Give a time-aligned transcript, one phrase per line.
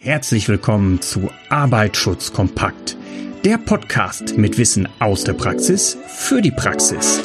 [0.00, 2.96] Herzlich willkommen zu Arbeitsschutz kompakt,
[3.44, 7.20] der Podcast mit Wissen aus der Praxis für die Praxis.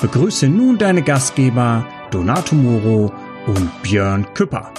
[0.00, 3.12] Begrüße nun deine Gastgeber Donato Moro
[3.46, 4.72] und Björn Küpper.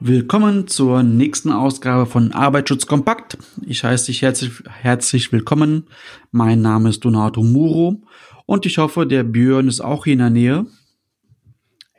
[0.00, 3.38] Willkommen zur nächsten Ausgabe von Arbeitsschutz kompakt.
[3.64, 5.86] Ich heiße dich herzlich, herzlich willkommen.
[6.32, 8.02] Mein Name ist Donato Muro
[8.44, 10.66] und ich hoffe, der Björn ist auch hier in der Nähe.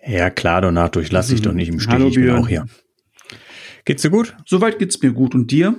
[0.05, 1.91] Ja, klar, Donato, ich lasse dich doch nicht im Stich.
[1.91, 2.43] Hallo, ich bin Björn.
[2.43, 2.65] auch hier.
[3.85, 4.35] Geht's dir gut?
[4.45, 5.33] Soweit geht's mir gut.
[5.35, 5.75] Und dir?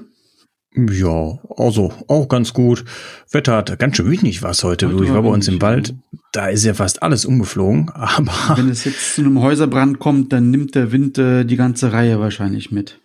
[0.75, 2.85] Ja, also auch ganz gut.
[3.31, 4.93] Wetter hat ganz schön wenig was heute.
[4.93, 5.95] Heute ich war bei uns im Wald.
[6.33, 7.89] Da ist ja fast alles umgeflogen.
[7.95, 11.93] Aber Wenn es jetzt zu einem Häuserbrand kommt, dann nimmt der Wind äh, die ganze
[11.93, 13.01] Reihe wahrscheinlich mit.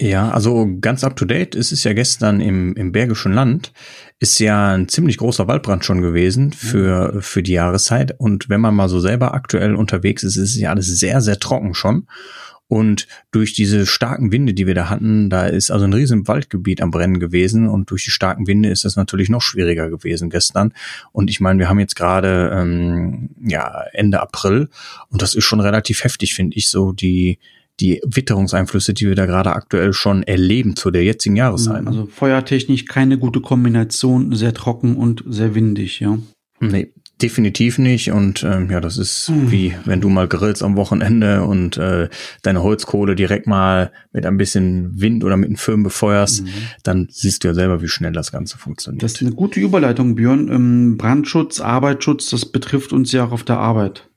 [0.00, 1.54] Ja, also ganz up to date.
[1.54, 3.72] Es ist ja gestern im, im Bergischen Land
[4.18, 8.18] ist ja ein ziemlich großer Waldbrand schon gewesen für, für die Jahreszeit.
[8.18, 11.38] Und wenn man mal so selber aktuell unterwegs ist, ist es ja alles sehr, sehr
[11.38, 12.08] trocken schon.
[12.66, 16.80] Und durch diese starken Winde, die wir da hatten, da ist also ein riesen Waldgebiet
[16.80, 20.72] am Brennen gewesen und durch die starken Winde ist das natürlich noch schwieriger gewesen gestern.
[21.12, 24.70] Und ich meine, wir haben jetzt gerade ähm, ja Ende April
[25.08, 27.38] und das ist schon relativ heftig, finde ich, so die
[27.80, 31.82] die Witterungseinflüsse, die wir da gerade aktuell schon erleben zu der jetzigen Jahreszeit.
[31.82, 31.88] ne?
[31.88, 36.18] Also feuertechnisch keine gute Kombination, sehr trocken und sehr windig, ja.
[36.60, 38.12] Nee, definitiv nicht.
[38.12, 39.50] Und ähm, ja, das ist Hm.
[39.50, 42.08] wie wenn du mal grillst am Wochenende und äh,
[42.42, 46.44] deine Holzkohle direkt mal mit ein bisschen Wind oder mit einem Föhn befeuerst,
[46.84, 49.02] dann siehst du ja selber, wie schnell das Ganze funktioniert.
[49.02, 50.48] Das ist eine gute Überleitung, Björn.
[50.48, 54.08] Ähm, Brandschutz, Arbeitsschutz, das betrifft uns ja auch auf der Arbeit.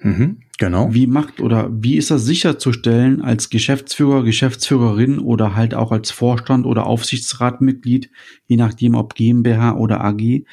[0.00, 0.92] mhm, genau.
[0.92, 6.66] Wie macht oder wie ist das sicherzustellen als Geschäftsführer, Geschäftsführerin oder halt auch als Vorstand
[6.66, 8.10] oder Aufsichtsratmitglied,
[8.46, 10.44] je nachdem ob GmbH oder AG,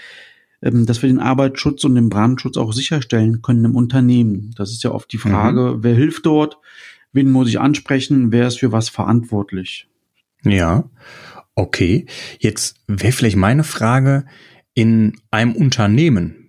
[0.62, 4.54] ähm, dass wir den Arbeitsschutz und den Brandschutz auch sicherstellen können im Unternehmen?
[4.56, 6.58] Das ist ja oft die Frage, wer hilft dort,
[7.14, 9.88] wen muss ich ansprechen, wer ist für was verantwortlich?
[10.44, 10.90] Ja,
[11.56, 12.06] okay.
[12.40, 14.26] Jetzt wäre vielleicht meine Frage
[14.74, 16.41] in einem Unternehmen.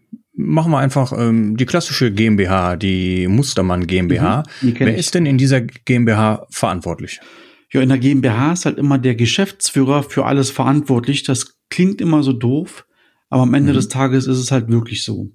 [0.44, 4.42] Machen wir einfach ähm, die klassische GmbH, die Mustermann GmbH.
[4.60, 4.98] Mhm, die Wer ich.
[4.98, 7.20] ist denn in dieser GmbH verantwortlich?
[7.72, 11.22] Ja, in der GmbH ist halt immer der Geschäftsführer für alles verantwortlich.
[11.22, 12.84] Das klingt immer so doof,
[13.30, 13.76] aber am Ende Mhm.
[13.76, 15.30] des Tages ist es halt wirklich so.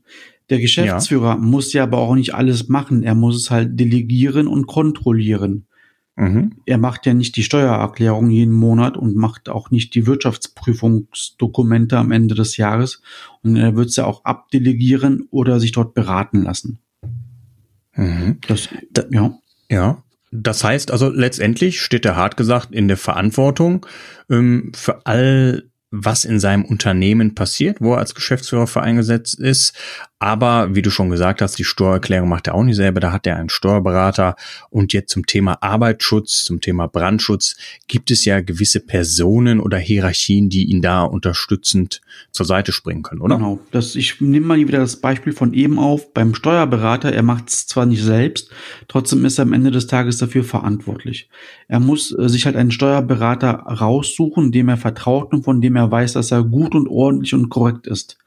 [0.49, 3.03] Der Geschäftsführer muss ja aber auch nicht alles machen.
[3.03, 5.67] Er muss es halt delegieren und kontrollieren.
[6.17, 6.53] Mhm.
[6.65, 12.11] Er macht ja nicht die Steuererklärung jeden Monat und macht auch nicht die Wirtschaftsprüfungsdokumente am
[12.11, 13.01] Ende des Jahres.
[13.43, 16.79] Und er wird es ja auch abdelegieren oder sich dort beraten lassen.
[17.95, 18.39] Mhm.
[18.47, 19.37] Das, Da- ja.
[19.69, 23.85] Ja, das heißt also letztendlich steht er hart gesagt in der Verantwortung
[24.29, 29.73] ähm, für all was in seinem Unternehmen passiert, wo er als Geschäftsführer für eingesetzt ist.
[30.19, 33.27] Aber wie du schon gesagt hast, die Steuererklärung macht er auch nicht selber, da hat
[33.27, 34.35] er einen Steuerberater.
[34.71, 37.55] Und jetzt zum Thema Arbeitsschutz, zum Thema Brandschutz
[37.87, 42.01] gibt es ja gewisse Personen oder Hierarchien, die ihn da unterstützend
[42.31, 43.35] zur Seite springen können, oder?
[43.35, 43.59] Genau.
[43.71, 46.11] Das, ich nehme mal wieder das Beispiel von eben auf.
[46.13, 48.49] Beim Steuerberater, er macht es zwar nicht selbst,
[48.87, 51.29] trotzdem ist er am Ende des Tages dafür verantwortlich.
[51.67, 55.91] Er muss äh, sich halt einen Steuerberater raussuchen, dem er vertraut und von dem er
[55.91, 58.17] weiß, dass er gut und ordentlich und korrekt ist.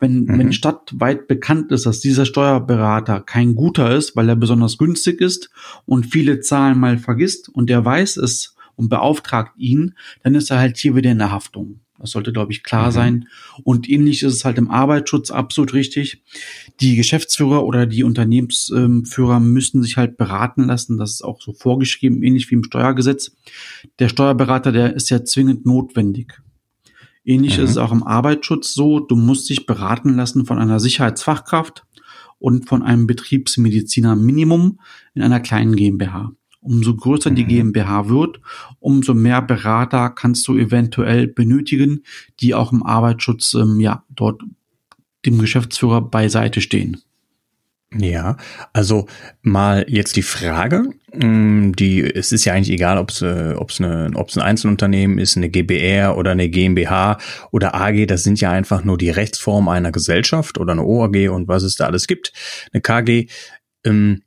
[0.00, 0.38] Wenn, Mhm.
[0.38, 5.50] wenn stadtweit bekannt ist, dass dieser Steuerberater kein guter ist, weil er besonders günstig ist
[5.86, 10.58] und viele Zahlen mal vergisst und er weiß es und beauftragt ihn, dann ist er
[10.58, 11.80] halt hier wieder in der Haftung.
[12.00, 12.92] Das sollte, glaube ich, klar Mhm.
[12.92, 13.28] sein.
[13.64, 16.22] Und ähnlich ist es halt im Arbeitsschutz absolut richtig.
[16.80, 20.96] Die Geschäftsführer oder die Unternehmensführer müssen sich halt beraten lassen.
[20.96, 23.32] Das ist auch so vorgeschrieben, ähnlich wie im Steuergesetz.
[23.98, 26.40] Der Steuerberater, der ist ja zwingend notwendig.
[27.28, 27.64] Ähnlich Mhm.
[27.64, 29.00] ist es auch im Arbeitsschutz so.
[29.00, 31.84] Du musst dich beraten lassen von einer Sicherheitsfachkraft
[32.38, 34.80] und von einem Betriebsmediziner Minimum
[35.14, 36.32] in einer kleinen GmbH.
[36.60, 37.48] Umso größer die Mhm.
[37.48, 38.40] GmbH wird,
[38.80, 42.02] umso mehr Berater kannst du eventuell benötigen,
[42.40, 44.42] die auch im Arbeitsschutz ähm, ja dort
[45.26, 46.96] dem Geschäftsführer beiseite stehen.
[47.94, 48.36] Ja,
[48.74, 49.06] also
[49.40, 53.70] mal jetzt die Frage, mh, die es ist ja eigentlich egal, ob es äh, ob
[53.70, 57.16] es eine ob es ein Einzelunternehmen ist, eine GbR oder eine GmbH
[57.50, 61.48] oder AG, das sind ja einfach nur die Rechtsform einer Gesellschaft oder eine OAG und
[61.48, 62.32] was es da alles gibt,
[62.72, 63.28] eine KG.
[63.84, 64.22] Ähm,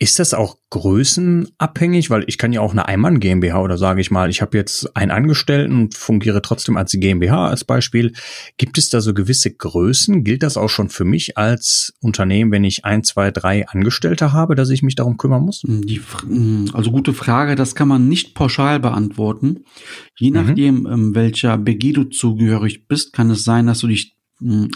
[0.00, 2.10] ist das auch größenabhängig?
[2.10, 4.96] Weil ich kann ja auch eine Einmann GmbH oder sage ich mal, ich habe jetzt
[4.96, 8.12] einen Angestellten und fungiere trotzdem als GmbH als Beispiel.
[8.56, 10.24] Gibt es da so gewisse Größen?
[10.24, 14.54] Gilt das auch schon für mich als Unternehmen, wenn ich ein, zwei, drei Angestellte habe,
[14.54, 15.62] dass ich mich darum kümmern muss?
[15.64, 19.64] Die, Fr- mh, also gute Frage, das kann man nicht pauschal beantworten.
[20.16, 20.36] Je Mhm.
[20.36, 24.68] nachdem, ähm, welcher BG du zugehörig bist, kann es sein, dass du dich mh,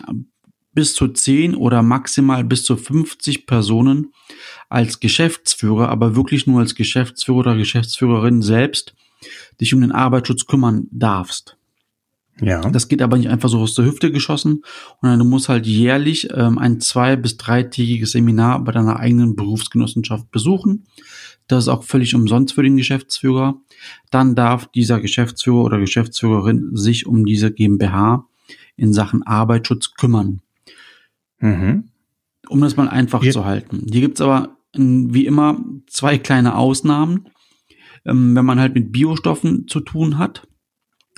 [0.74, 4.12] bis zu 10 oder maximal bis zu 50 Personen
[4.69, 8.94] als Geschäftsführer, aber wirklich nur als Geschäftsführer oder Geschäftsführerin selbst
[9.60, 11.56] dich um den Arbeitsschutz kümmern darfst.
[12.40, 12.60] Ja.
[12.70, 14.64] Das geht aber nicht einfach so aus der Hüfte geschossen,
[15.00, 20.30] sondern du musst halt jährlich ähm, ein zwei- bis dreitägiges Seminar bei deiner eigenen Berufsgenossenschaft
[20.30, 20.86] besuchen.
[21.46, 23.60] Das ist auch völlig umsonst für den Geschäftsführer.
[24.10, 28.26] Dann darf dieser Geschäftsführer oder Geschäftsführerin sich um diese GmbH
[28.76, 30.40] in Sachen Arbeitsschutz kümmern.
[31.42, 31.90] Mhm.
[32.48, 33.32] Um das mal einfach ja.
[33.32, 33.86] zu halten.
[33.90, 37.28] Hier gibt's aber wie immer zwei kleine Ausnahmen.
[38.04, 40.48] Ähm, wenn man halt mit Biostoffen zu tun hat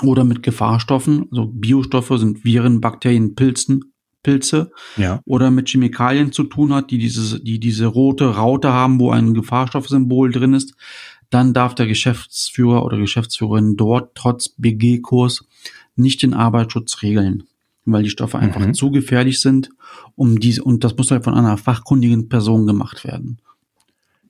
[0.02, 5.20] oder mit Gefahrstoffen, also Biostoffe sind Viren, Bakterien, Pilzen, Pilze ja.
[5.24, 9.34] oder mit Chemikalien zu tun hat, die diese, die diese rote Raute haben, wo ein
[9.34, 10.74] Gefahrstoffsymbol drin ist,
[11.30, 15.46] dann darf der Geschäftsführer oder Geschäftsführerin dort trotz BG-Kurs
[15.96, 17.44] nicht den Arbeitsschutz regeln,
[17.84, 18.74] weil die Stoffe einfach mhm.
[18.74, 19.70] zu gefährlich sind,
[20.14, 23.38] um diese, und das muss halt von einer fachkundigen Person gemacht werden.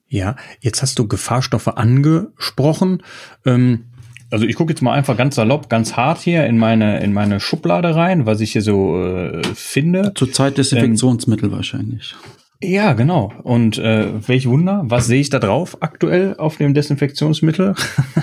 [0.07, 3.01] Ja, jetzt hast du Gefahrstoffe angesprochen.
[3.45, 3.85] Ähm,
[4.31, 7.39] also ich gucke jetzt mal einfach ganz salopp, ganz hart hier in meine in meine
[7.39, 10.13] Schublade rein, was ich hier so äh, finde.
[10.15, 12.15] Zurzeit Desinfektionsmittel ähm, wahrscheinlich.
[12.61, 13.33] Ja, genau.
[13.43, 17.75] Und äh, welch Wunder, was sehe ich da drauf aktuell auf dem Desinfektionsmittel?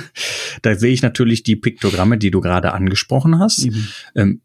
[0.63, 3.69] da sehe ich natürlich die Piktogramme, die du gerade angesprochen hast.
[4.17, 4.41] Ähm,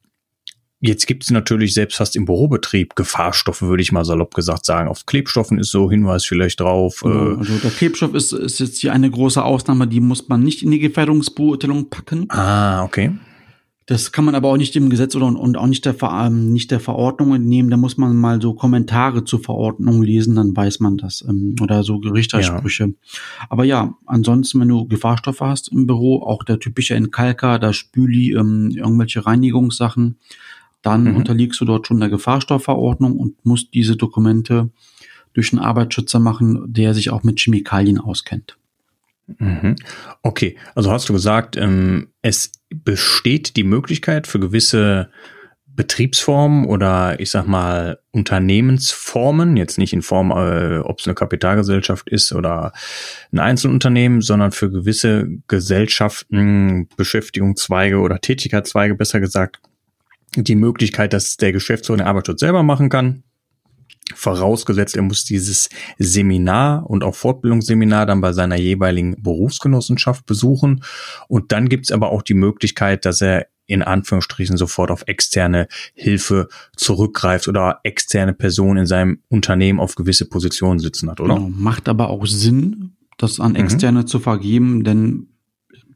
[0.79, 4.87] Jetzt gibt es natürlich selbst fast im Bürobetrieb Gefahrstoffe, würde ich mal salopp gesagt sagen.
[4.87, 6.99] Auf Klebstoffen ist so Hinweis vielleicht drauf.
[7.01, 10.43] Genau, äh, also der Klebstoff ist, ist jetzt hier eine große Ausnahme, die muss man
[10.43, 12.29] nicht in die Gefährdungsbeurteilung packen.
[12.29, 13.11] Ah, okay.
[13.87, 16.71] Das kann man aber auch nicht im Gesetz oder und auch nicht der, ähm, nicht
[16.71, 17.69] der Verordnung entnehmen.
[17.69, 21.25] Da muss man mal so Kommentare zur Verordnung lesen, dann weiß man das.
[21.27, 22.83] Ähm, oder so Gerichtssprüche.
[22.83, 23.17] Ja.
[23.49, 28.33] Aber ja, ansonsten, wenn du Gefahrstoffe hast im Büro, auch der typische Entkalker, der Spüli,
[28.33, 30.17] ähm, irgendwelche Reinigungssachen,
[30.81, 31.17] dann mhm.
[31.17, 34.69] unterliegst du dort schon der Gefahrstoffverordnung und musst diese Dokumente
[35.33, 38.57] durch einen Arbeitsschützer machen, der sich auch mit Chemikalien auskennt.
[39.39, 39.75] Mhm.
[40.23, 45.09] Okay, also hast du gesagt, ähm, es besteht die Möglichkeit für gewisse
[45.65, 52.09] Betriebsformen oder ich sag mal Unternehmensformen, jetzt nicht in Form, äh, ob es eine Kapitalgesellschaft
[52.09, 52.73] ist oder
[53.31, 59.59] ein Einzelunternehmen, sondern für gewisse Gesellschaften, Beschäftigungszweige oder Tätigkeitszweige besser gesagt,
[60.43, 63.23] die Möglichkeit, dass der Geschäftsführer den Arbeitsschutz selber machen kann.
[64.15, 70.83] Vorausgesetzt, er muss dieses Seminar und auch Fortbildungsseminar dann bei seiner jeweiligen Berufsgenossenschaft besuchen.
[71.27, 76.47] Und dann gibt's aber auch die Möglichkeit, dass er in Anführungsstrichen sofort auf externe Hilfe
[76.77, 81.35] zurückgreift oder externe Personen in seinem Unternehmen auf gewisse Positionen sitzen hat, oder?
[81.35, 83.57] Genau, macht aber auch Sinn, das an mhm.
[83.57, 84.07] externe mhm.
[84.07, 85.27] zu vergeben, denn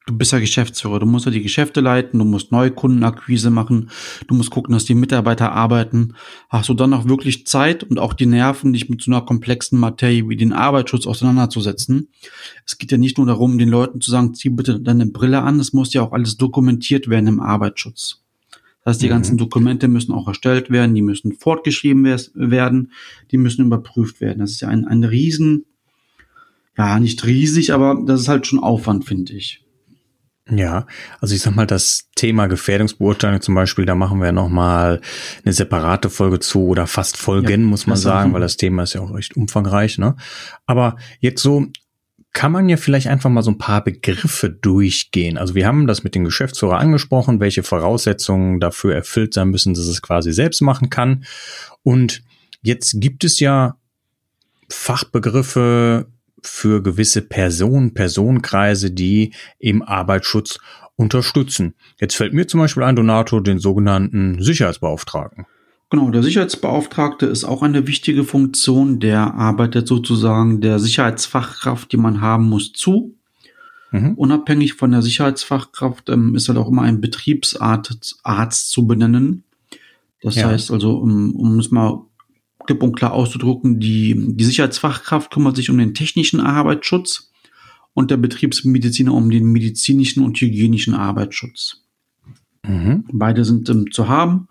[0.08, 3.92] du bist ja Geschäftsführer, du musst ja die Geschäfte leiten, du musst Neukundenakquise machen,
[4.28, 6.16] du musst gucken, dass die Mitarbeiter arbeiten.
[6.50, 9.80] Hast du dann auch wirklich Zeit und auch die Nerven, dich mit so einer komplexen
[9.80, 12.10] Materie wie den Arbeitsschutz auseinanderzusetzen?
[12.66, 15.60] Es geht ja nicht nur darum, den Leuten zu sagen, zieh bitte deine Brille an,
[15.60, 18.22] es muss ja auch alles dokumentiert werden im Arbeitsschutz.
[18.84, 19.12] Das heißt, die mhm.
[19.12, 22.92] ganzen Dokumente müssen auch erstellt werden, die müssen fortgeschrieben werden,
[23.30, 24.40] die müssen überprüft werden.
[24.40, 25.66] Das ist ja ein, ein Riesen,
[26.76, 29.61] ja, nicht riesig, aber das ist halt schon Aufwand, finde ich.
[30.54, 30.86] Ja,
[31.22, 35.00] also ich sag mal, das Thema Gefährdungsbeurteilung zum Beispiel, da machen wir nochmal
[35.46, 38.94] eine separate Folge zu oder fast Folgen, ja, muss man sagen, weil das Thema ist
[38.94, 40.18] ja auch recht umfangreich, ne?
[40.66, 41.68] Aber jetzt so
[42.34, 45.38] kann man ja vielleicht einfach mal so ein paar Begriffe durchgehen.
[45.38, 49.86] Also wir haben das mit dem Geschäftsführer angesprochen, welche Voraussetzungen dafür erfüllt sein müssen, dass
[49.86, 51.26] es quasi selbst machen kann.
[51.84, 52.24] Und
[52.62, 53.78] jetzt gibt es ja
[54.70, 56.08] Fachbegriffe,
[56.42, 60.60] für gewisse Personen, Personenkreise, die im Arbeitsschutz
[60.96, 61.74] unterstützen.
[62.00, 65.46] Jetzt fällt mir zum Beispiel ein, Donato, den sogenannten Sicherheitsbeauftragten.
[65.90, 69.00] Genau, der Sicherheitsbeauftragte ist auch eine wichtige Funktion.
[69.00, 73.16] Der arbeitet sozusagen der Sicherheitsfachkraft, die man haben muss, zu.
[73.92, 74.14] Mhm.
[74.14, 79.44] Unabhängig von der Sicherheitsfachkraft ähm, ist halt auch immer ein Betriebsarzt Arzt zu benennen.
[80.22, 80.48] Das ja.
[80.48, 82.06] heißt also, um, um es mal
[82.66, 87.32] klipp und klar auszudrucken, die, die Sicherheitsfachkraft kümmert sich um den technischen Arbeitsschutz
[87.94, 91.84] und der Betriebsmediziner um den medizinischen und hygienischen Arbeitsschutz.
[92.66, 93.06] Mhm.
[93.12, 94.48] Beide sind ähm, zu haben.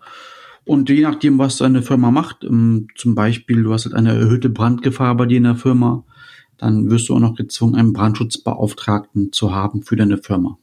[0.63, 4.49] Und je nachdem, was deine Firma macht, ähm, zum Beispiel, du hast halt eine erhöhte
[4.49, 6.03] Brandgefahr bei dir in der Firma,
[6.57, 10.59] dann wirst du auch noch gezwungen, einen Brandschutzbeauftragten zu haben für deine Firma.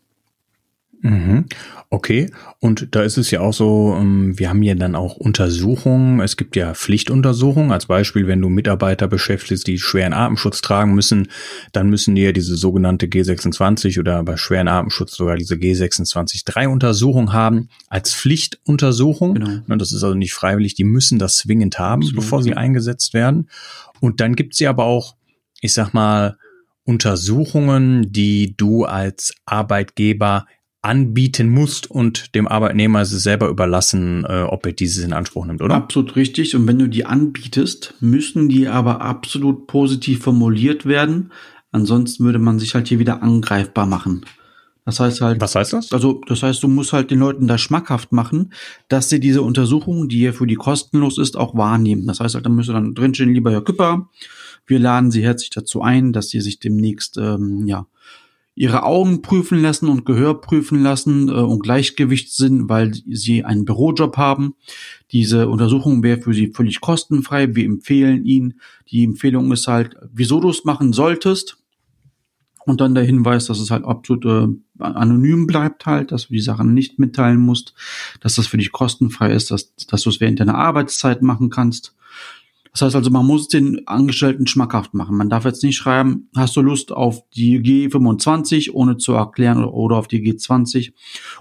[1.01, 1.47] Mhm.
[1.91, 6.21] Okay, und da ist es ja auch so, ähm, wir haben ja dann auch Untersuchungen.
[6.21, 7.73] Es gibt ja Pflichtuntersuchungen.
[7.73, 11.29] Als Beispiel, wenn du Mitarbeiter beschäftigst, die schweren Atemschutz tragen müssen,
[11.73, 17.69] dann müssen die ja diese sogenannte G26 oder bei schweren Atemschutz sogar diese G26-3-Untersuchung haben
[17.89, 19.35] als Pflichtuntersuchung.
[19.35, 19.77] Genau.
[19.77, 20.75] Das ist also nicht freiwillig.
[20.75, 22.25] Die müssen das zwingend haben, Absolut.
[22.25, 23.49] bevor sie eingesetzt werden.
[24.01, 25.17] Und dann gibt es ja aber auch,
[25.61, 26.37] ich sag mal,
[26.85, 30.47] Untersuchungen, die du als Arbeitgeber
[30.89, 35.61] anbieten musst und dem Arbeitnehmer es selber überlassen, äh, ob er dieses in Anspruch nimmt,
[35.61, 35.75] oder?
[35.75, 36.57] Absolut richtig.
[36.57, 41.31] Und wenn du die anbietest, müssen die aber absolut positiv formuliert werden.
[41.73, 44.25] Ansonsten würde man sich halt hier wieder angreifbar machen.
[44.87, 45.39] Das heißt halt.
[45.43, 45.93] Was heißt das?
[45.93, 48.55] Also, das heißt, du musst halt den Leuten da schmackhaft machen,
[48.89, 52.07] dass sie diese Untersuchung, die ja für die kostenlos ist, auch wahrnehmen.
[52.07, 54.09] Das heißt halt, da müsste dann drinstehen, lieber Herr Küpper,
[54.67, 57.87] wir laden Sie herzlich dazu ein, dass Sie sich demnächst, ähm, ja,
[58.59, 63.65] ihre Augen prüfen lassen und Gehör prüfen lassen äh, und Gleichgewicht sind, weil sie einen
[63.65, 64.55] Bürojob haben.
[65.13, 67.55] Diese Untersuchung wäre für sie völlig kostenfrei.
[67.55, 68.61] Wir empfehlen ihnen.
[68.91, 71.59] Die Empfehlung ist halt, wieso du es machen solltest.
[72.65, 76.41] Und dann der Hinweis, dass es halt absolut äh, anonym bleibt halt, dass du die
[76.41, 77.75] Sachen nicht mitteilen musst,
[78.21, 81.95] dass das für dich kostenfrei ist, dass, dass du es während deiner Arbeitszeit machen kannst.
[82.79, 85.17] Das heißt also, man muss den Angestellten schmackhaft machen.
[85.17, 89.97] Man darf jetzt nicht schreiben, hast du Lust auf die G25, ohne zu erklären, oder
[89.97, 90.93] auf die G20,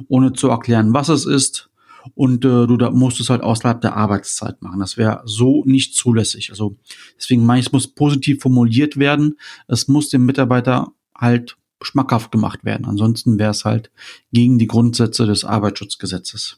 [0.08, 1.70] ohne zu erklären, was es ist.
[2.16, 4.80] Und äh, du da musst es halt außerhalb der Arbeitszeit machen.
[4.80, 6.50] Das wäre so nicht zulässig.
[6.50, 6.76] Also
[7.18, 9.38] deswegen meine ich, es muss positiv formuliert werden.
[9.68, 12.88] Es muss dem Mitarbeiter halt schmackhaft gemacht werden.
[12.88, 13.92] Ansonsten wäre es halt
[14.32, 16.58] gegen die Grundsätze des Arbeitsschutzgesetzes.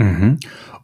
[0.00, 0.38] Mhm.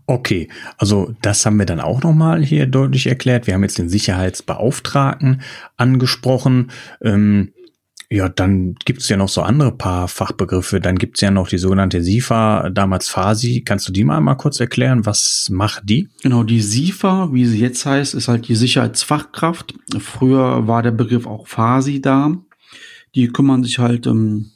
[0.06, 3.48] Okay, also das haben wir dann auch nochmal hier deutlich erklärt.
[3.48, 5.42] Wir haben jetzt den Sicherheitsbeauftragten
[5.76, 6.70] angesprochen.
[7.02, 7.52] Ähm,
[8.08, 10.80] ja, dann gibt es ja noch so andere paar Fachbegriffe.
[10.80, 13.62] Dann gibt es ja noch die sogenannte SIFA, damals FASI.
[13.64, 15.06] Kannst du die mal mal kurz erklären?
[15.06, 16.08] Was macht die?
[16.22, 19.74] Genau, die SIFA, wie sie jetzt heißt, ist halt die Sicherheitsfachkraft.
[19.98, 22.36] Früher war der Begriff auch FASI da.
[23.16, 24.52] Die kümmern sich halt um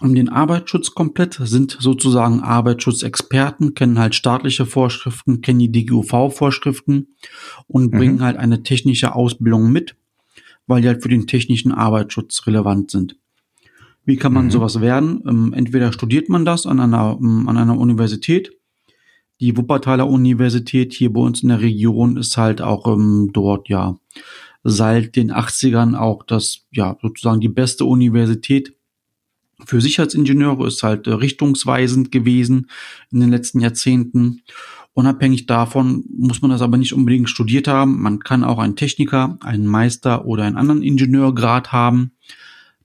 [0.00, 7.16] um den Arbeitsschutz komplett, sind sozusagen Arbeitsschutzexperten, kennen halt staatliche Vorschriften, kennen die DGUV-Vorschriften
[7.66, 7.96] und mhm.
[7.96, 9.96] bringen halt eine technische Ausbildung mit,
[10.66, 13.16] weil die halt für den technischen Arbeitsschutz relevant sind.
[14.04, 14.50] Wie kann man mhm.
[14.50, 15.22] sowas werden?
[15.26, 18.52] Ähm, entweder studiert man das an einer, ähm, an einer Universität.
[19.40, 23.98] Die Wuppertaler Universität hier bei uns in der Region ist halt auch ähm, dort, ja,
[24.62, 28.75] seit den 80ern auch das, ja, sozusagen die beste Universität
[29.64, 32.68] für Sicherheitsingenieure ist halt äh, richtungsweisend gewesen
[33.10, 34.42] in den letzten Jahrzehnten.
[34.92, 38.00] Unabhängig davon muss man das aber nicht unbedingt studiert haben.
[38.00, 42.12] Man kann auch einen Techniker, einen Meister oder einen anderen Ingenieurgrad haben,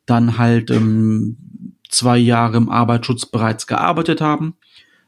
[0.05, 1.37] dann halt ähm,
[1.89, 4.55] zwei Jahre im Arbeitsschutz bereits gearbeitet haben.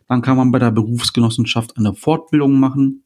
[0.08, 3.04] Dann kann man bei der Berufsgenossenschaft eine Fortbildung machen,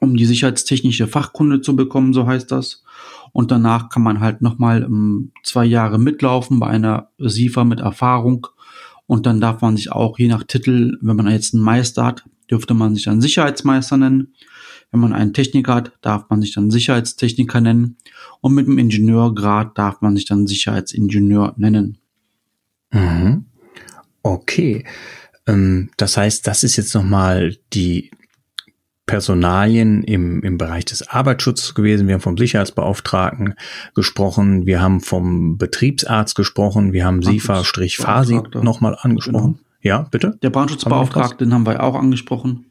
[0.00, 2.84] um die sicherheitstechnische Fachkunde zu bekommen, so heißt das.
[3.32, 8.46] Und danach kann man halt nochmal um, zwei Jahre mitlaufen bei einer SIFA mit Erfahrung.
[9.06, 12.24] Und dann darf man sich auch je nach Titel, wenn man jetzt einen Meister hat,
[12.50, 14.34] dürfte man sich dann Sicherheitsmeister nennen.
[14.90, 17.96] Wenn man einen Techniker hat, darf man sich dann Sicherheitstechniker nennen.
[18.40, 21.98] Und mit dem Ingenieurgrad darf man sich dann Sicherheitsingenieur nennen.
[22.90, 23.44] Mhm.
[24.22, 24.84] Okay.
[25.46, 28.10] Ähm, das heißt, das ist jetzt nochmal die
[29.08, 32.06] Personalien im, im Bereich des Arbeitsschutzes gewesen.
[32.06, 33.54] Wir haben vom Sicherheitsbeauftragten
[33.96, 34.66] gesprochen.
[34.66, 36.92] Wir haben vom Betriebsarzt gesprochen.
[36.92, 39.54] Wir haben SIFA-FASI nochmal angesprochen.
[39.54, 39.64] Genau.
[39.80, 40.38] Ja, bitte?
[40.42, 42.66] Der Brandschutzbeauftragten haben wir auch angesprochen.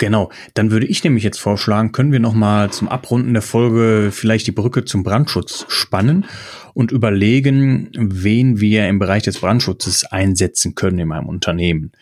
[0.00, 4.46] Genau, dann würde ich nämlich jetzt vorschlagen, können wir nochmal zum Abrunden der Folge vielleicht
[4.46, 6.24] die Brücke zum Brandschutz spannen
[6.72, 11.92] und überlegen, wen wir im Bereich des Brandschutzes einsetzen können in meinem Unternehmen.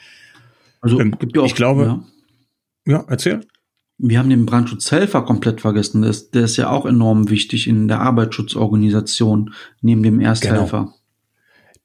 [0.80, 2.00] Also ähm, gibt ja auch, ich glaube,
[2.86, 3.40] ja, ja erzähl.
[3.98, 6.02] Wir haben den Brandschutzhelfer komplett vergessen.
[6.02, 10.78] Der ist, der ist ja auch enorm wichtig in der Arbeitsschutzorganisation neben dem Ersthelfer.
[10.84, 10.94] Genau.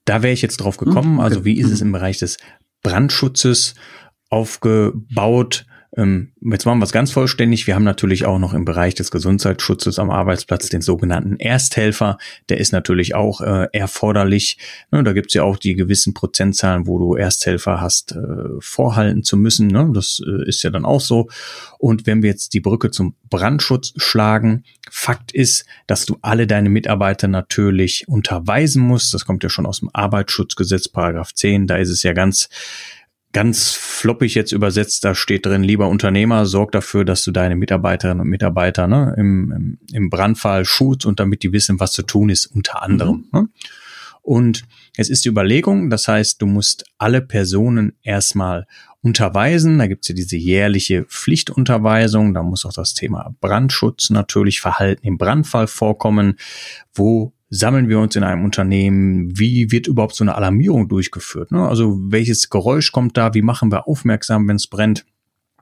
[0.06, 1.14] Da wäre ich jetzt drauf gekommen.
[1.14, 1.24] Hm, okay.
[1.24, 2.38] Also wie ist es im Bereich des
[2.84, 3.74] Brandschutzes
[4.30, 5.66] aufgebaut?
[5.96, 7.68] Ähm, jetzt machen wir es ganz vollständig.
[7.68, 12.18] Wir haben natürlich auch noch im Bereich des Gesundheitsschutzes am Arbeitsplatz den sogenannten Ersthelfer.
[12.50, 14.58] Der ist natürlich auch äh, erforderlich.
[14.92, 18.18] Ne, da gibt es ja auch die gewissen Prozentzahlen, wo du Ersthelfer hast, äh,
[18.60, 19.68] vorhalten zu müssen.
[19.68, 19.92] Ne?
[19.94, 21.30] Das äh, ist ja dann auch so.
[21.78, 26.70] Und wenn wir jetzt die Brücke zum Brandschutz schlagen, Fakt ist, dass du alle deine
[26.70, 29.14] Mitarbeiter natürlich unterweisen musst.
[29.14, 31.68] Das kommt ja schon aus dem Arbeitsschutzgesetz, Paragraph 10.
[31.68, 32.50] Da ist es ja ganz
[33.34, 38.22] ganz floppig jetzt übersetzt, da steht drin, lieber Unternehmer, sorg dafür, dass du deine Mitarbeiterinnen
[38.22, 42.46] und Mitarbeiter ne, im, im, Brandfall schulst und damit die wissen, was zu tun ist,
[42.46, 43.26] unter anderem.
[43.32, 43.40] Mhm.
[43.40, 43.50] Ne?
[44.22, 44.64] Und
[44.96, 48.68] es ist die Überlegung, das heißt, du musst alle Personen erstmal
[49.02, 49.80] unterweisen.
[49.80, 52.34] Da gibt's ja diese jährliche Pflichtunterweisung.
[52.34, 56.38] Da muss auch das Thema Brandschutz natürlich Verhalten im Brandfall vorkommen.
[56.94, 59.38] Wo sammeln wir uns in einem Unternehmen?
[59.38, 61.52] Wie wird überhaupt so eine Alarmierung durchgeführt?
[61.52, 61.68] Ne?
[61.68, 63.34] Also welches Geräusch kommt da?
[63.34, 65.06] Wie machen wir aufmerksam, wenn es brennt?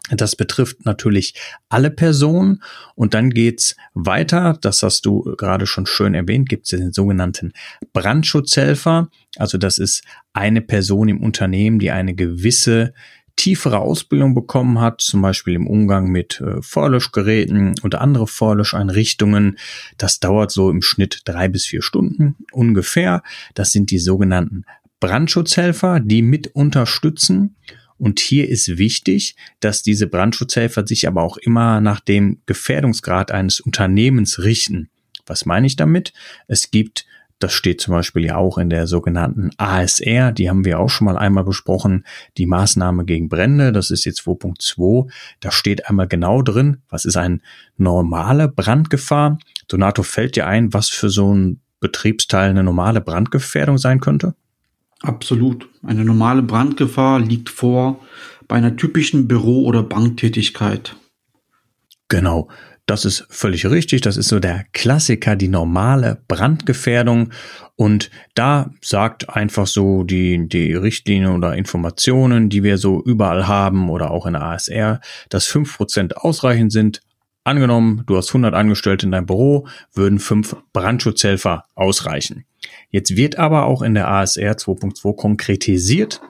[0.09, 1.35] Das betrifft natürlich
[1.69, 2.63] alle Personen
[2.95, 4.57] und dann geht's weiter.
[4.59, 6.49] Das hast du gerade schon schön erwähnt.
[6.49, 7.53] Gibt es den sogenannten
[7.93, 9.09] Brandschutzhelfer.
[9.37, 12.93] Also das ist eine Person im Unternehmen, die eine gewisse
[13.35, 19.57] tiefere Ausbildung bekommen hat, zum Beispiel im Umgang mit äh, Vorlöschgeräten und andere Vorlöscheinrichtungen.
[19.97, 23.23] Das dauert so im Schnitt drei bis vier Stunden ungefähr.
[23.53, 24.65] Das sind die sogenannten
[24.99, 27.55] Brandschutzhelfer, die mit unterstützen.
[27.97, 33.59] Und hier ist wichtig, dass diese Brandschutzhelfer sich aber auch immer nach dem Gefährdungsgrad eines
[33.59, 34.89] Unternehmens richten.
[35.27, 36.13] Was meine ich damit?
[36.47, 37.05] Es gibt
[37.43, 41.05] das steht zum Beispiel ja auch in der sogenannten ASR, die haben wir auch schon
[41.05, 42.05] mal einmal besprochen,
[42.37, 45.11] die Maßnahme gegen Brände, das ist jetzt 2.2.
[45.39, 47.39] Da steht einmal genau drin, was ist eine
[47.77, 49.39] normale Brandgefahr.
[49.67, 54.35] Donato, fällt dir ein, was für so ein Betriebsteil eine normale Brandgefährdung sein könnte?
[55.01, 55.67] Absolut.
[55.83, 57.99] Eine normale Brandgefahr liegt vor
[58.47, 60.95] bei einer typischen Büro- oder Banktätigkeit.
[62.07, 62.49] Genau.
[62.85, 64.01] Das ist völlig richtig.
[64.01, 67.31] Das ist so der Klassiker, die normale Brandgefährdung.
[67.75, 73.89] Und da sagt einfach so die, die Richtlinie oder Informationen, die wir so überall haben
[73.89, 77.01] oder auch in der ASR, dass fünf Prozent ausreichend sind.
[77.43, 82.45] Angenommen, du hast 100 Angestellte in deinem Büro, würden fünf Brandschutzhelfer ausreichen.
[82.91, 86.21] Jetzt wird aber auch in der ASR 2.2 konkretisiert,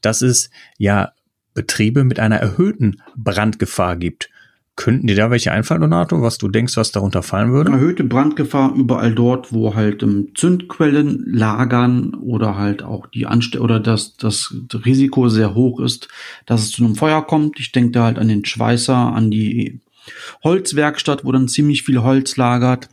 [0.00, 1.12] dass es ja
[1.54, 4.28] Betriebe mit einer erhöhten Brandgefahr gibt.
[4.76, 7.72] Könnten dir da welche einfallen, Donato, was du denkst, was darunter fallen würde?
[7.72, 13.80] Erhöhte Brandgefahr überall dort, wo halt ähm, Zündquellen lagern oder halt auch die Anstell oder
[13.80, 14.54] das, das
[14.84, 16.08] Risiko sehr hoch ist,
[16.44, 17.58] dass es zu einem Feuer kommt.
[17.58, 19.80] Ich denke da halt an den Schweißer, an die
[20.44, 22.90] Holzwerkstatt, wo dann ziemlich viel Holz lagert,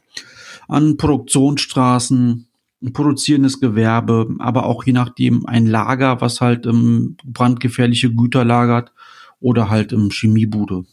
[0.69, 2.47] an Produktionsstraßen,
[2.93, 8.93] produzierendes Gewerbe, aber auch je nachdem ein Lager, was halt ähm, brandgefährliche Güter lagert
[9.41, 10.85] oder halt im ähm, Chemiebude.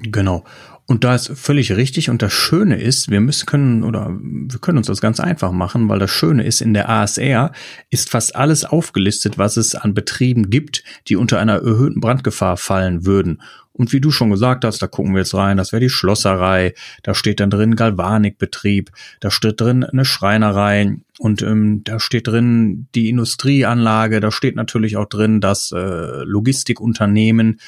[0.00, 0.44] Genau.
[0.86, 2.08] Und da ist völlig richtig.
[2.08, 5.88] Und das Schöne ist, wir müssen können oder wir können uns das ganz einfach machen,
[5.90, 7.52] weil das Schöne ist, in der ASR
[7.90, 13.04] ist fast alles aufgelistet, was es an Betrieben gibt, die unter einer erhöhten Brandgefahr fallen
[13.04, 13.42] würden.
[13.78, 16.74] Und wie du schon gesagt hast, da gucken wir jetzt rein, das wäre die Schlosserei,
[17.02, 22.88] da steht dann drin Galvanikbetrieb, da steht drin eine Schreinerei und ähm, da steht drin
[22.94, 27.60] die Industrieanlage, da steht natürlich auch drin das äh, Logistikunternehmen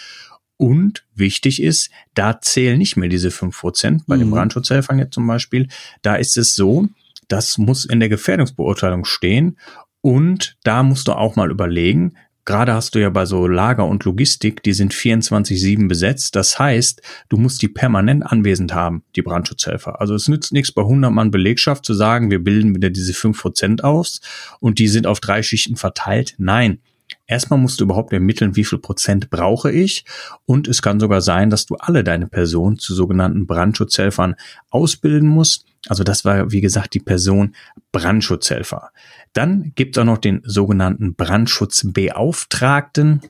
[0.60, 4.20] und wichtig ist, da zählen nicht mehr diese fünf Prozent bei mhm.
[4.20, 5.68] den Brandschutzhelfern jetzt zum Beispiel.
[6.02, 6.86] Da ist es so,
[7.28, 9.58] das muss in der Gefährdungsbeurteilung stehen.
[10.02, 12.12] Und da musst du auch mal überlegen,
[12.44, 16.36] gerade hast du ja bei so Lager und Logistik, die sind 24-7 besetzt.
[16.36, 19.98] Das heißt, du musst die permanent anwesend haben, die Brandschutzhelfer.
[19.98, 23.80] Also es nützt nichts bei 100 Mann Belegschaft zu sagen, wir bilden wieder diese 5%
[23.80, 24.20] aus
[24.60, 26.34] und die sind auf drei Schichten verteilt.
[26.36, 26.80] Nein,
[27.30, 30.04] Erstmal musst du überhaupt ermitteln, wie viel Prozent brauche ich.
[30.46, 34.34] Und es kann sogar sein, dass du alle deine Personen zu sogenannten Brandschutzhelfern
[34.68, 35.64] ausbilden musst.
[35.86, 37.54] Also das war, wie gesagt, die Person
[37.92, 38.90] Brandschutzhelfer.
[39.32, 43.20] Dann gibt es auch noch den sogenannten Brandschutzbeauftragten.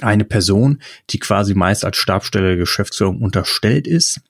[0.00, 4.20] Eine Person, die quasi meist als Stabstelle der Geschäftsführung unterstellt ist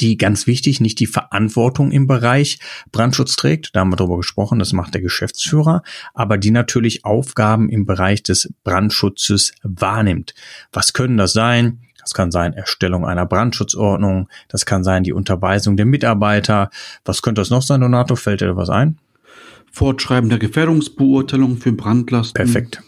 [0.00, 2.58] die ganz wichtig nicht die Verantwortung im Bereich
[2.92, 5.82] Brandschutz trägt, da haben wir darüber gesprochen, das macht der Geschäftsführer,
[6.14, 10.34] aber die natürlich Aufgaben im Bereich des Brandschutzes wahrnimmt.
[10.72, 11.80] Was können das sein?
[12.00, 16.70] Das kann sein Erstellung einer Brandschutzordnung, das kann sein die Unterweisung der Mitarbeiter.
[17.04, 18.16] Was könnte das noch sein, Donato?
[18.16, 18.98] Fällt dir da was ein?
[19.70, 22.34] Fortschreiben der Gefährdungsbeurteilung für Brandlasten.
[22.34, 22.82] Perfekt.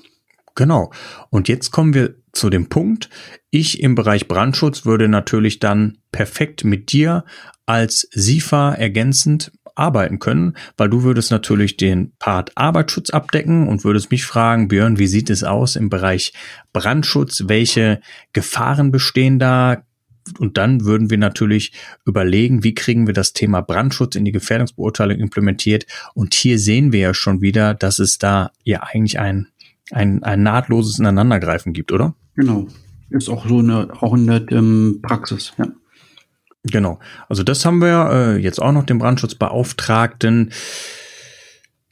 [0.55, 0.93] Genau.
[1.31, 3.11] Und jetzt kommen wir zu dem Punkt.
[3.51, 7.25] Ich im Bereich Brandschutz würde natürlich dann perfekt mit dir
[7.67, 14.11] als SIFA ergänzend arbeiten können, weil du würdest natürlich den Part Arbeitsschutz abdecken und würdest
[14.11, 16.33] mich fragen, Björn, wie sieht es aus im Bereich
[16.73, 17.45] Brandschutz?
[17.47, 18.01] Welche
[18.33, 19.83] Gefahren bestehen da?
[20.39, 21.73] Und dann würden wir natürlich
[22.07, 25.87] überlegen, wie kriegen wir das Thema Brandschutz in die Gefährdungsbeurteilung implementiert.
[26.15, 29.49] Und hier sehen wir ja schon wieder, dass es da ja eigentlich ein
[29.91, 32.15] ein, ein nahtloses Ineinandergreifen gibt, oder?
[32.37, 32.67] Genau.
[33.11, 35.67] Ist auch so eine, auch in der ähm, Praxis, ja.
[36.65, 37.01] Genau.
[37.29, 40.53] Also das haben wir äh, jetzt auch noch den Brandschutzbeauftragten.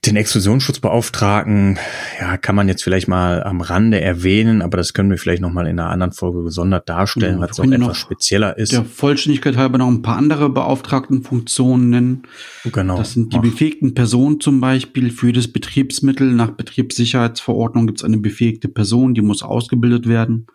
[0.06, 1.78] Den Explosionsschutzbeauftragten,
[2.18, 5.52] ja, kann man jetzt vielleicht mal am Rande erwähnen, aber das können wir vielleicht noch
[5.52, 8.72] mal in einer anderen Folge gesondert darstellen, ja, weil es auch etwas spezieller ist.
[8.72, 12.22] Der Vollständigkeit halber noch ein paar andere Beauftragtenfunktionen nennen.
[12.64, 12.96] Genau.
[12.96, 13.42] Das sind die Ach.
[13.42, 16.32] befähigten Personen zum Beispiel für das Betriebsmittel.
[16.32, 20.46] Nach Betriebssicherheitsverordnung gibt es eine befähigte Person, die muss ausgebildet werden.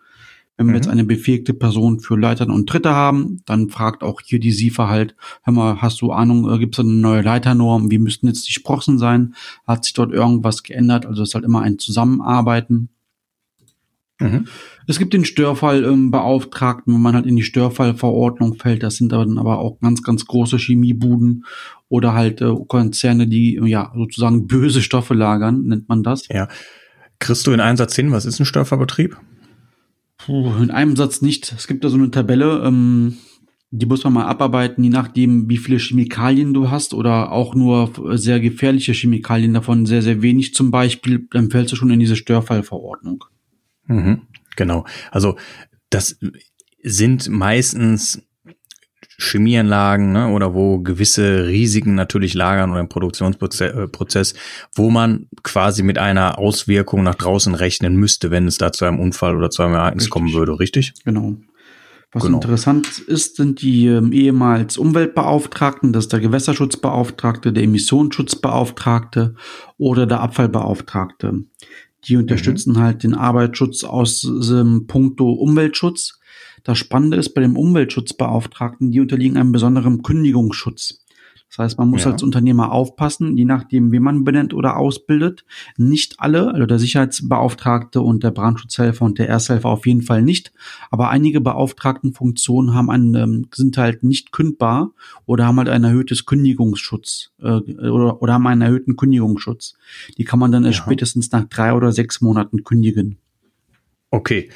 [0.56, 0.76] Wenn wir mhm.
[0.76, 4.88] jetzt eine befähigte Person für Leitern und Dritte haben, dann fragt auch hier die SIFA
[4.88, 7.90] halt, hör mal, hast du Ahnung, äh, gibt es eine neue Leiternorm?
[7.90, 9.34] Wie müssten jetzt die Sprossen sein?
[9.66, 11.04] Hat sich dort irgendwas geändert?
[11.04, 12.88] Also es ist halt immer ein Zusammenarbeiten.
[14.18, 14.46] Mhm.
[14.86, 18.82] Es gibt den Störfallbeauftragten, ähm, wenn man halt in die Störfallverordnung fällt.
[18.82, 21.44] Das sind dann aber auch ganz, ganz große Chemiebuden
[21.88, 26.28] oder halt äh, Konzerne, die ja sozusagen böse Stoffe lagern, nennt man das.
[26.28, 26.48] Ja.
[27.18, 29.18] Kriegst du in Einsatz hin, was ist ein Störfallbetrieb?
[30.18, 31.52] Puh, in einem Satz nicht.
[31.52, 33.18] Es gibt da so eine Tabelle, ähm,
[33.70, 37.90] die muss man mal abarbeiten, je nachdem, wie viele Chemikalien du hast oder auch nur
[38.16, 42.16] sehr gefährliche Chemikalien davon, sehr, sehr wenig zum Beispiel, dann fällst du schon in diese
[42.16, 43.24] Störfallverordnung.
[43.86, 44.22] Mhm,
[44.56, 44.86] genau.
[45.10, 45.36] Also
[45.90, 46.18] das
[46.82, 48.22] sind meistens
[49.18, 54.36] Chemieanlagen ne, oder wo gewisse Risiken natürlich lagern oder im Produktionsprozess, äh,
[54.74, 59.00] wo man quasi mit einer Auswirkung nach draußen rechnen müsste, wenn es da zu einem
[59.00, 60.10] Unfall oder zu einem Ereignis richtig.
[60.10, 60.92] kommen würde, richtig?
[61.04, 61.36] Genau.
[62.12, 62.36] Was genau.
[62.38, 69.34] interessant ist, sind die ähm, ehemals Umweltbeauftragten, das ist der Gewässerschutzbeauftragte, der Emissionsschutzbeauftragte
[69.76, 71.44] oder der Abfallbeauftragte.
[72.04, 72.78] Die unterstützen mhm.
[72.78, 76.20] halt den Arbeitsschutz aus ähm, puncto Umweltschutz
[76.66, 81.04] das Spannende ist bei dem Umweltschutzbeauftragten, die unterliegen einem besonderen Kündigungsschutz.
[81.48, 82.10] Das heißt, man muss ja.
[82.10, 85.44] als Unternehmer aufpassen, je nachdem, wie man benennt oder ausbildet.
[85.76, 90.52] Nicht alle, also der Sicherheitsbeauftragte und der Brandschutzhelfer und der Ersthelfer auf jeden Fall nicht.
[90.90, 94.90] Aber einige Beauftragtenfunktionen haben einen, ähm, sind halt nicht kündbar
[95.24, 99.76] oder haben halt ein erhöhtes Kündigungsschutz äh, oder, oder haben einen erhöhten Kündigungsschutz.
[100.18, 103.18] Die kann man dann erst spätestens nach drei oder sechs Monaten kündigen.
[104.10, 104.50] Okay.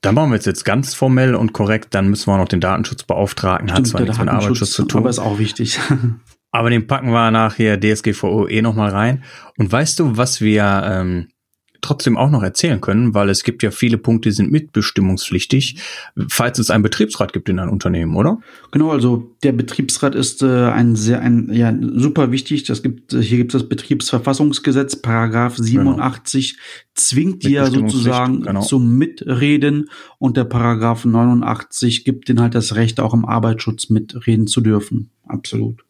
[0.00, 3.78] Da machen wir jetzt ganz formell und korrekt, dann müssen wir noch den Datenschutzbeauftragten, Stimmt,
[3.78, 5.00] hat zwar nichts mit Arbeitsschutz zu tun.
[5.00, 5.78] Aber ist auch wichtig.
[6.50, 9.24] aber den packen wir nachher DSGVO eh nochmal rein.
[9.56, 11.28] Und weißt du, was wir ähm,
[11.84, 15.76] trotzdem auch noch erzählen können, weil es gibt ja viele Punkte, die sind mitbestimmungspflichtig,
[16.28, 18.38] falls es einen Betriebsrat gibt in einem Unternehmen, oder?
[18.70, 22.64] Genau, also der Betriebsrat ist äh, ein sehr, ein, ja, super wichtig.
[22.64, 26.62] Das gibt, hier gibt es das Betriebsverfassungsgesetz, Paragraph 87, genau.
[26.94, 28.62] zwingt die ja sozusagen genau.
[28.62, 34.46] zum Mitreden und der Paragraph 89 gibt den halt das Recht, auch im Arbeitsschutz mitreden
[34.46, 35.10] zu dürfen.
[35.26, 35.84] Absolut.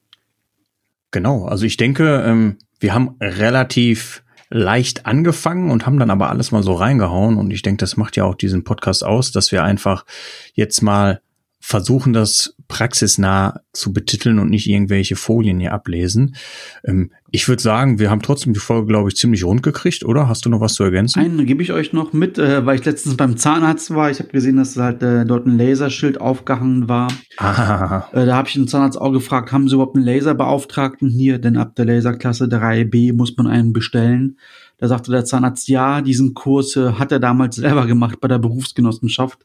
[1.13, 4.24] Genau, also ich denke, ähm, wir haben relativ
[4.55, 7.37] leicht angefangen und haben dann aber alles mal so reingehauen.
[7.37, 10.07] Und ich denke, das macht ja auch diesen Podcast aus, dass wir einfach
[10.55, 11.21] jetzt mal
[11.59, 16.37] versuchen, das praxisnah zu betiteln und nicht irgendwelche Folien hier ablesen.
[16.85, 20.29] Ähm, ich würde sagen, wir haben trotzdem die Folge, glaube ich, ziemlich rund gekriegt, oder?
[20.29, 21.19] Hast du noch was zu ergänzen?
[21.19, 24.11] Einen gebe ich euch noch mit, äh, weil ich letztens beim Zahnarzt war.
[24.11, 27.09] Ich habe gesehen, dass halt äh, dort ein Laserschild aufgehangen war.
[27.39, 28.05] Ah.
[28.13, 31.39] Äh, da habe ich den Zahnarzt auch gefragt, haben sie überhaupt einen Laserbeauftragten hier?
[31.39, 34.39] Denn ab der Laserklasse 3b muss man einen bestellen.
[34.79, 38.39] Da sagte der Zahnarzt, ja, diesen Kurs äh, hat er damals selber gemacht bei der
[38.39, 39.39] Berufsgenossenschaft,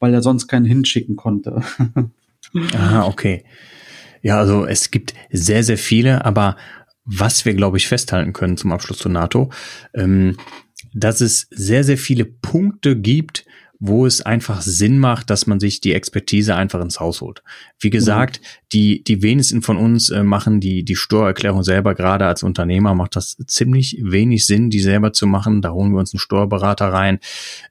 [0.00, 1.62] weil er sonst keinen hinschicken konnte.
[2.74, 3.44] ah, okay.
[4.22, 6.56] Ja, also es gibt sehr, sehr viele, aber
[7.04, 9.50] was wir, glaube ich, festhalten können zum Abschluss zur NATO,
[9.94, 10.36] ähm,
[10.92, 13.44] dass es sehr, sehr viele Punkte gibt,
[13.78, 17.42] wo es einfach Sinn macht, dass man sich die Expertise einfach ins Haus holt.
[17.78, 18.46] Wie gesagt, mhm.
[18.72, 21.94] die, die wenigsten von uns äh, machen die, die Steuererklärung selber.
[21.94, 25.60] Gerade als Unternehmer macht das ziemlich wenig Sinn, die selber zu machen.
[25.60, 27.18] Da holen wir uns einen Steuerberater rein.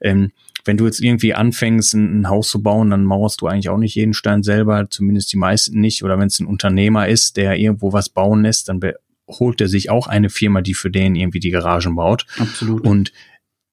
[0.00, 0.30] Ähm,
[0.66, 3.78] wenn du jetzt irgendwie anfängst, ein, ein, Haus zu bauen, dann mauerst du eigentlich auch
[3.78, 6.02] nicht jeden Stein selber, zumindest die meisten nicht.
[6.02, 8.80] Oder wenn es ein Unternehmer ist, der irgendwo was bauen lässt, dann
[9.28, 12.26] holt er sich auch eine Firma, die für den irgendwie die Garagen baut.
[12.38, 12.86] Absolut.
[12.86, 13.12] Und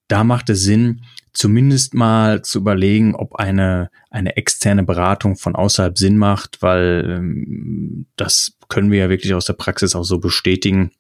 [0.08, 1.02] da macht es Sinn,
[1.34, 8.06] zumindest mal zu überlegen, ob eine, eine externe Beratung von außerhalb Sinn macht, weil ähm,
[8.16, 10.92] das können wir ja wirklich aus der Praxis auch so bestätigen,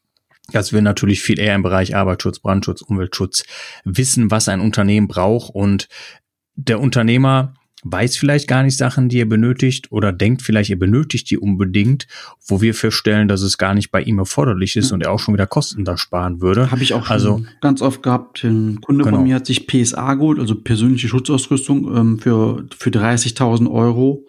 [0.52, 3.44] dass wir natürlich viel eher im Bereich Arbeitsschutz, Brandschutz, Umweltschutz
[3.86, 5.88] wissen, was ein Unternehmen braucht und
[6.56, 11.30] der Unternehmer weiß vielleicht gar nicht Sachen, die er benötigt oder denkt vielleicht, er benötigt
[11.30, 12.08] die unbedingt,
[12.48, 14.96] wo wir feststellen, dass es gar nicht bei ihm erforderlich ist ja.
[14.96, 16.72] und er auch schon wieder Kosten da sparen würde.
[16.72, 18.44] Habe ich auch also, ganz oft gehabt.
[18.44, 19.18] Ein Kunde genau.
[19.18, 24.28] von mir hat sich PSA geholt, also persönliche Schutzausrüstung ähm, für, für 30.000 Euro.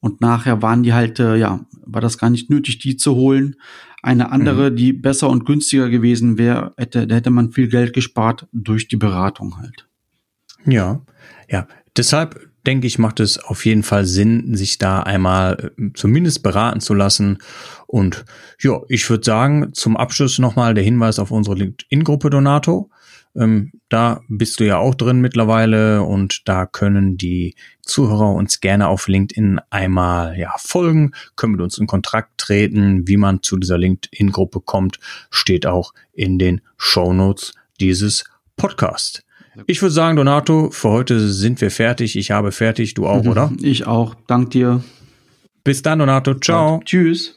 [0.00, 3.56] Und nachher waren die halt, äh, ja, war das gar nicht nötig, die zu holen.
[4.02, 4.76] Eine andere, mhm.
[4.76, 8.96] die besser und günstiger gewesen wäre, hätte, da hätte man viel Geld gespart durch die
[8.96, 9.88] Beratung halt.
[10.66, 11.02] Ja,
[11.48, 11.68] ja.
[11.96, 16.80] Deshalb denke ich, macht es auf jeden Fall Sinn, sich da einmal äh, zumindest beraten
[16.80, 17.38] zu lassen.
[17.92, 18.24] Und
[18.58, 22.88] ja, ich würde sagen, zum Abschluss nochmal der Hinweis auf unsere LinkedIn-Gruppe Donato.
[23.36, 28.88] Ähm, da bist du ja auch drin mittlerweile und da können die Zuhörer uns gerne
[28.88, 33.06] auf LinkedIn einmal ja, folgen, können mit uns in Kontakt treten.
[33.06, 34.98] Wie man zu dieser LinkedIn-Gruppe kommt,
[35.30, 38.24] steht auch in den Show Notes dieses
[38.56, 39.22] Podcasts.
[39.66, 42.16] Ich würde sagen, Donato, für heute sind wir fertig.
[42.16, 43.52] Ich habe fertig, du auch, mhm, oder?
[43.60, 44.14] Ich auch.
[44.26, 44.82] Dank dir.
[45.62, 46.32] Bis dann, Donato.
[46.36, 46.76] Ciao.
[46.76, 47.36] Und tschüss.